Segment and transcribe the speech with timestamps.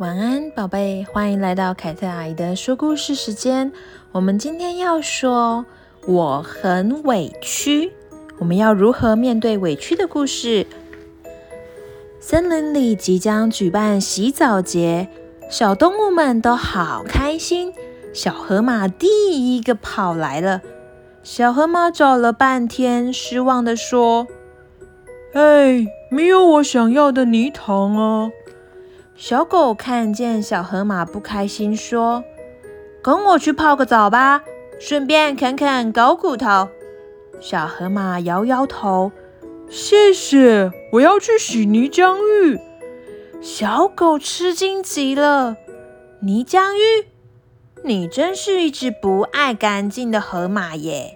[0.00, 3.70] 晚安，宝贝，欢迎来到凯特阿姨的说故事时间。
[4.12, 5.66] 我们今天要说
[6.06, 7.92] 我很委屈，
[8.38, 10.66] 我们要如何面对委屈的故事？
[12.18, 15.06] 森林里即将举办洗澡节，
[15.50, 17.74] 小动物们都好开心。
[18.14, 20.62] 小河马第一个跑来了，
[21.22, 24.26] 小河马找了半天，失望地说
[25.36, 28.30] ：“哎，没有我想要的泥塘啊！”
[29.20, 32.24] 小狗看见小河马不开心，说
[33.04, 34.42] ：“跟我去泡个澡吧，
[34.78, 36.70] 顺便啃啃狗骨头。”
[37.38, 39.12] 小河马摇摇头
[39.68, 42.58] ：“谢谢，我要去洗泥浆浴。”
[43.42, 45.54] 小狗吃惊极了
[46.24, 47.08] ：“泥浆浴？
[47.84, 51.14] 你真是一只不爱干净的河马耶！”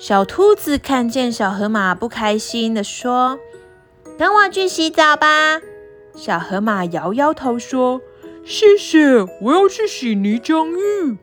[0.00, 3.38] 小兔子看见小河马不开心的说
[4.18, 5.60] ：“跟我去洗澡吧。”
[6.16, 8.00] 小河马摇摇头说
[8.46, 8.98] ：“谢谢，
[9.42, 11.18] 我要去洗泥浆浴。”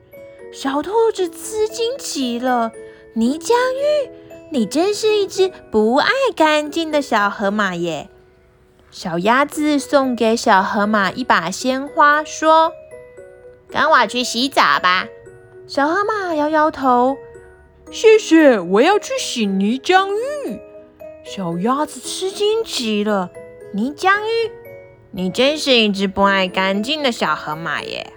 [0.53, 2.71] 小兔子吃惊极了
[3.15, 4.11] ：“泥浆浴？
[4.51, 8.09] 你真是一只不爱干净的小河马耶！”
[8.91, 12.73] 小鸭子送给小河马一把鲜花，说
[13.71, 15.07] ：“跟我去洗澡吧。”
[15.65, 17.15] 小河马摇摇头
[17.89, 20.59] ：“谢谢，我要去洗泥浆浴。”
[21.23, 23.31] 小鸭子吃惊极了
[23.73, 24.51] ：“泥浆浴？”
[25.13, 28.13] 你真是一只不爱干净的小河马耶！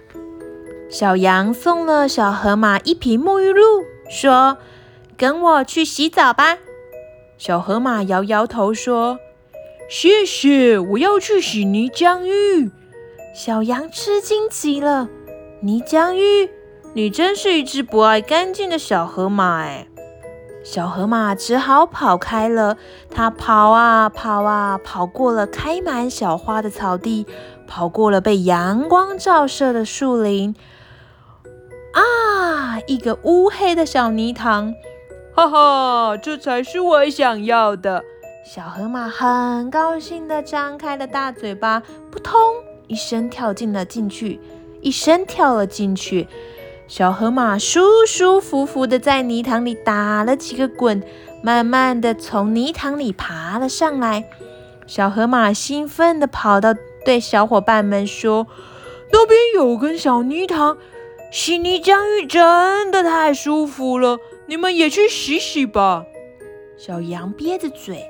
[0.89, 4.57] 小羊送了小河马一瓶沐浴露，说
[5.17, 6.57] ：“跟我去洗澡吧。”
[7.37, 9.19] 小河马摇摇头说
[9.89, 12.71] ：“谢谢，我要去洗泥浆浴。”
[13.35, 15.09] 小羊吃惊极了
[15.59, 16.49] ：“泥浆浴？
[16.93, 19.87] 你真是一只不爱干净的小河马哎！”
[20.65, 22.75] 小河马只好跑开了。
[23.11, 27.27] 它跑啊跑啊，跑过了开满小花的草地，
[27.67, 30.55] 跑过了被阳光照射的树林。
[31.93, 32.79] 啊！
[32.87, 34.73] 一个乌黑的小泥塘，
[35.33, 38.03] 哈哈，这才是我想要的。
[38.45, 42.33] 小河马很高兴地张开了大嘴巴，扑通
[42.87, 44.41] 一声跳进了进去，
[44.81, 46.27] 一声跳了进去。
[46.87, 51.01] 小河马舒舒服服的在泥塘里打了几个滚，
[51.41, 54.29] 慢慢的从泥塘里爬了上来。
[54.85, 58.45] 小河马兴奋的跑到，对小伙伴们说
[59.11, 60.77] ：“那边有根小泥塘，
[61.31, 66.05] 洗泥浆浴真的太舒服了，你们也去洗洗吧。”
[66.77, 68.05] 小羊憋着嘴：“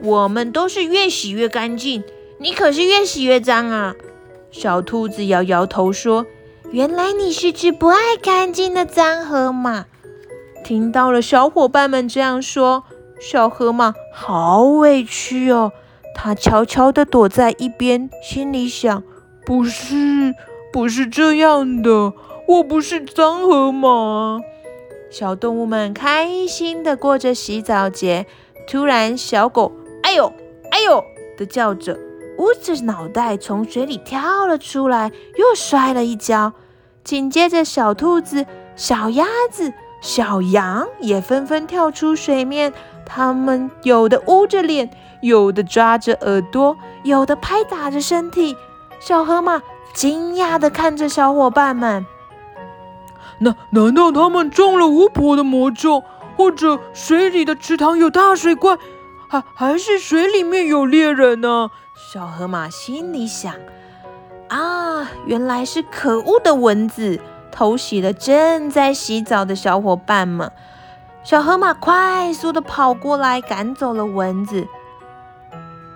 [0.00, 2.04] 我们都是越洗越干净，
[2.38, 3.96] 你可是越洗越脏啊！”
[4.52, 6.24] 小兔子摇摇头说。
[6.72, 9.84] 原来你是只不爱干净的脏河马。
[10.64, 12.84] 听到了小伙伴们这样说，
[13.20, 15.72] 小河马好委屈哦。
[16.14, 19.02] 他悄悄地躲在一边，心里想：
[19.44, 20.34] 不是，
[20.72, 22.14] 不是这样的，
[22.48, 24.40] 我不是脏河马。
[25.10, 28.24] 小动物们开心地过着洗澡节。
[28.66, 29.72] 突然，小狗
[30.02, 30.32] “哎呦，
[30.70, 31.04] 哎呦”
[31.36, 31.98] 的叫着，
[32.42, 36.52] 捂着脑袋从水里跳了出来，又摔了一跤。
[37.04, 38.44] 紧接着，小兔子、
[38.74, 42.72] 小鸭子、小羊也纷纷跳出水面。
[43.06, 48.56] 它们有的捂着脸，有的抓着耳朵，有的拍打着身体。
[48.98, 49.62] 小河马
[49.94, 52.04] 惊讶地看着小伙伴们
[53.38, 56.02] ：“难难道他们中了巫婆的魔咒，
[56.36, 58.76] 或者水里的池塘有大水怪，
[59.32, 63.54] 还还是水里面有猎人呢？”小河马心里想。
[64.48, 67.18] 啊，原来是可恶的蚊子
[67.50, 70.52] 偷袭了正在洗澡的小伙伴们。
[71.24, 74.66] 小河马快速地跑过来，赶走了蚊子。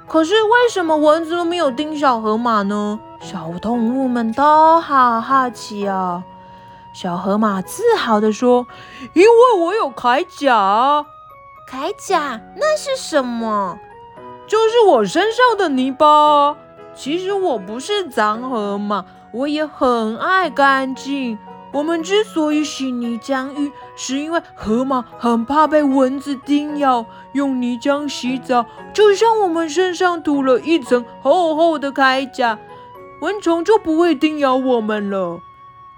[0.08, 2.98] 可是为什么蚊子都没有叮小河马呢？
[3.20, 6.22] 小动物们都好好奇哦。
[6.94, 8.66] 小河马自豪地说
[9.12, 11.04] ：“因为我有铠甲。”
[11.68, 12.40] 铠甲？
[12.54, 13.78] 那是什么？
[14.46, 16.56] 就是我身上的泥巴。
[16.94, 21.38] 其实我不是脏河马，我也很爱干净。
[21.72, 27.04] 我们之所以洗泥浆浴，是因为河马很怕被蚊子叮咬。
[27.32, 28.64] 用泥浆洗澡，
[28.94, 32.58] 就像我们身上涂了一层厚厚的铠甲，
[33.20, 35.40] 蚊虫就不会叮咬我们了。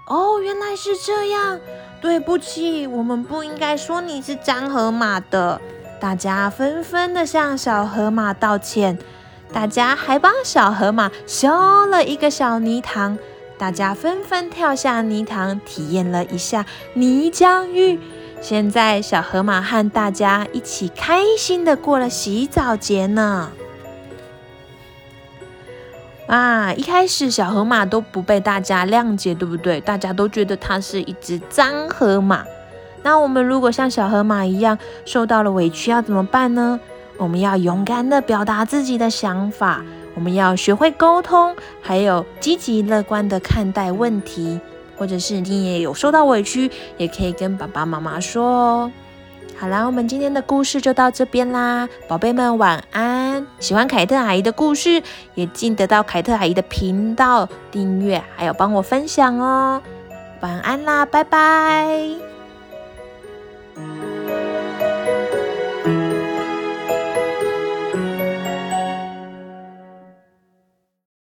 [0.07, 1.59] 哦，原来是这样。
[2.01, 5.59] 对不起，我们不应该说你是脏河马的。
[5.99, 8.97] 大家纷纷地向小河马道歉。
[9.51, 13.17] 大家还帮小河马修了一个小泥塘，
[13.57, 17.99] 大家纷纷跳下泥塘，体验了一下泥浆浴。
[18.39, 23.51] 现在，小河马和大家一起开心地过了洗澡节呢。
[26.29, 29.81] 啊，一开始小河马都不被大家谅解，对不对？
[29.81, 32.45] 大家都觉得它是一只脏河马。
[33.01, 36.79] 那我们如果像小河马一样受到了委屈，要怎么办呢？
[37.17, 39.83] 我们要勇敢地表达自己的想法，
[40.13, 44.59] 我们要学会沟通，还有积极乐观地看待问题。
[44.99, 48.91] 或者是你也有受到委屈，也可以跟爸爸妈妈说哦。
[49.59, 53.45] 好啦，我们今天的故事就到这边啦，宝贝们晚安。
[53.59, 55.03] 喜欢凯特阿姨的故事，
[55.35, 59.81] 也记得到凯特阿姨的频道订阅，还有帮我分享哦。
[60.39, 62.38] 晚安啦，拜拜。